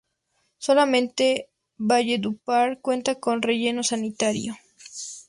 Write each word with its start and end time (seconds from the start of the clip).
Solamente 0.57 1.49
Valledupar 1.77 2.79
cuenta 2.81 3.19
con 3.19 3.43
relleno 3.43 3.83
sanitario. 3.83 4.55